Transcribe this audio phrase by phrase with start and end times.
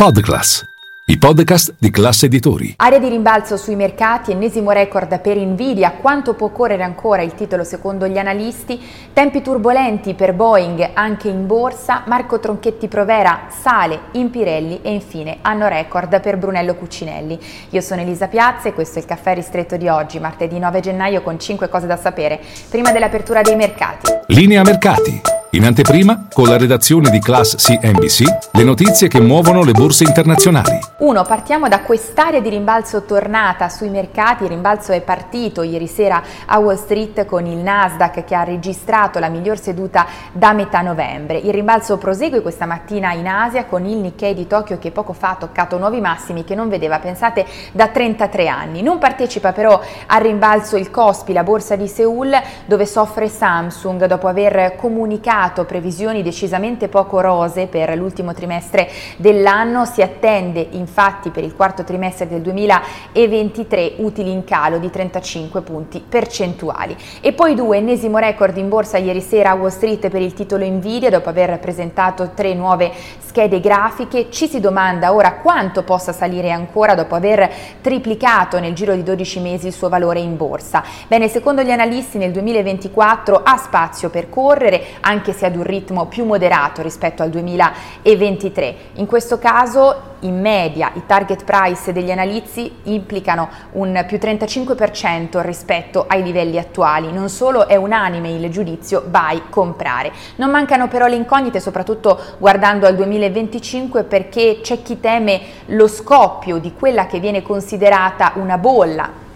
[0.00, 0.64] Podclass,
[1.06, 2.74] i podcast di classe editori.
[2.76, 7.64] Area di rimbalzo sui mercati, ennesimo record per Nvidia, quanto può correre ancora il titolo
[7.64, 8.80] secondo gli analisti,
[9.12, 15.38] tempi turbolenti per Boeing anche in borsa, Marco Tronchetti Provera sale in Pirelli e infine
[15.42, 17.36] hanno record per Brunello Cucinelli.
[17.70, 21.22] Io sono Elisa Piazza e questo è il caffè ristretto di oggi, martedì 9 gennaio
[21.22, 24.12] con 5 cose da sapere, prima dell'apertura dei mercati.
[24.28, 25.37] Linea mercati.
[25.52, 30.78] In anteprima, con la redazione di Class CNBC, le notizie che muovono le borse internazionali.
[30.98, 31.22] 1.
[31.22, 34.42] Partiamo da quest'area di rimbalzo tornata sui mercati.
[34.42, 39.18] Il rimbalzo è partito ieri sera a Wall Street con il Nasdaq che ha registrato
[39.20, 41.38] la miglior seduta da metà novembre.
[41.38, 45.30] Il rimbalzo prosegue questa mattina in Asia con il Nikkei di Tokyo che poco fa
[45.30, 48.82] ha toccato nuovi massimi che non vedeva, pensate, da 33 anni.
[48.82, 54.28] Non partecipa però al rimbalzo il Kospi, la borsa di Seoul, dove soffre Samsung dopo
[54.28, 55.36] aver comunicato
[55.66, 59.84] previsioni decisamente poco rose per l'ultimo trimestre dell'anno.
[59.84, 66.04] Si attende infatti per il quarto trimestre del 2023 utili in calo di 35 punti
[66.06, 66.96] percentuali.
[67.20, 70.66] E poi due, ennesimo record in borsa ieri sera a Wall Street per il titolo
[70.66, 74.30] Nvidia dopo aver presentato tre nuove schede grafiche.
[74.30, 79.40] Ci si domanda ora quanto possa salire ancora dopo aver triplicato nel giro di 12
[79.40, 80.82] mesi il suo valore in borsa.
[81.06, 85.62] Bene, secondo gli analisti nel 2024 ha spazio per correre anche anche se ad un
[85.62, 88.76] ritmo più moderato rispetto al 2023.
[88.94, 96.06] In questo caso in media i target price degli analisti implicano un più 35% rispetto
[96.08, 97.12] ai livelli attuali.
[97.12, 100.12] Non solo è unanime il giudizio buy comprare.
[100.36, 106.58] Non mancano però le incognite soprattutto guardando al 2025 perché c'è chi teme lo scoppio
[106.58, 109.26] di quella che viene considerata una bolla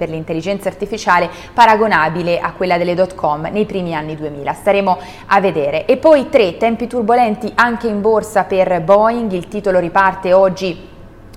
[0.00, 4.52] per l'intelligenza artificiale paragonabile a quella delle dot com nei primi anni 2000.
[4.54, 5.84] Staremo a vedere.
[5.84, 10.88] E poi tre tempi turbolenti anche in borsa per Boeing, il titolo riparte oggi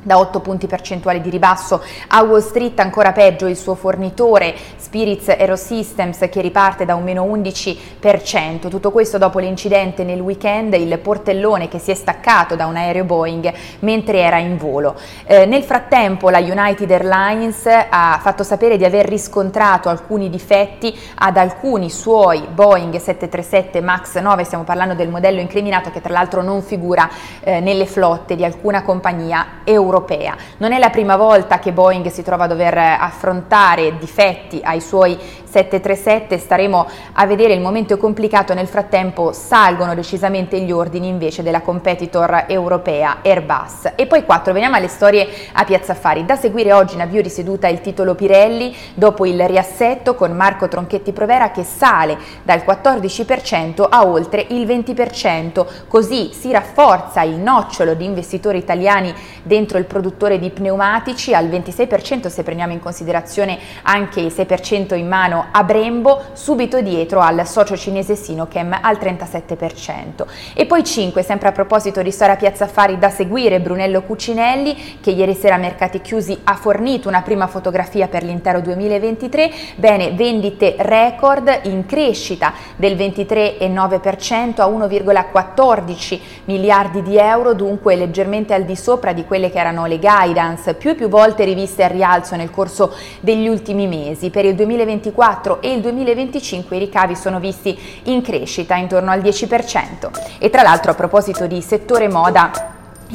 [0.03, 1.81] da 8 punti percentuali di ribasso.
[2.09, 7.23] A Wall Street, ancora peggio il suo fornitore Spirits Aerosystems che riparte da un meno
[7.25, 12.75] 11%, tutto questo dopo l'incidente nel weekend, il portellone che si è staccato da un
[12.75, 14.95] aereo Boeing mentre era in volo.
[15.25, 21.37] Eh, nel frattempo la United Airlines ha fatto sapere di aver riscontrato alcuni difetti ad
[21.37, 26.61] alcuni suoi Boeing 737 MAX 9, stiamo parlando del modello incriminato che tra l'altro non
[26.61, 27.09] figura
[27.41, 30.35] eh, nelle flotte di alcuna compagnia europea europea.
[30.57, 35.17] Non è la prima volta che Boeing si trova a dover affrontare difetti ai suoi
[35.53, 41.43] 737, staremo a vedere il momento è complicato, nel frattempo salgono decisamente gli ordini invece
[41.43, 43.91] della competitor europea Airbus.
[43.93, 46.25] E poi 4, veniamo alle storie a Piazza Affari.
[46.25, 50.67] Da seguire oggi in avvio di seduta il titolo Pirelli dopo il riassetto con Marco
[50.67, 57.93] Tronchetti Provera che sale dal 14% a oltre il 20%, così si rafforza il nocciolo
[57.93, 63.59] di investitori italiani dentro il il produttore di pneumatici al 26% se prendiamo in considerazione
[63.83, 70.25] anche il 6% in mano a Brembo, subito dietro al socio cinese Sinochem al 37%.
[70.53, 75.11] E poi 5, sempre a proposito di storia Piazza Affari da seguire, Brunello Cucinelli che
[75.11, 80.75] ieri sera a mercati chiusi ha fornito una prima fotografia per l'intero 2023, bene, vendite
[80.77, 89.11] record in crescita del 23,9% a 1,14 miliardi di euro, dunque leggermente al di sopra
[89.11, 92.51] di quelle che erano erano le guidance più e più volte riviste al rialzo nel
[92.51, 94.29] corso degli ultimi mesi.
[94.29, 100.37] Per il 2024 e il 2025 i ricavi sono visti in crescita intorno al 10%.
[100.37, 102.51] E tra l'altro a proposito di settore moda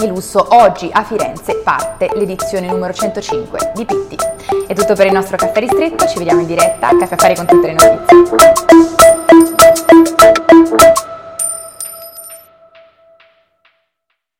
[0.01, 4.17] e lusso, oggi a Firenze parte l'edizione numero 105 di Pitti.
[4.67, 7.47] È tutto per il nostro caffè ristretto, ci vediamo in diretta a Caffè Affari con
[7.47, 8.88] tutte le notizie.